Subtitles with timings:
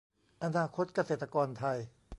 [0.43, 1.79] อนาคตเกษตรไทย